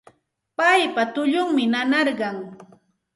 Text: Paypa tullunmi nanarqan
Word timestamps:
Paypa 0.57 1.03
tullunmi 1.13 1.63
nanarqan 1.71 2.37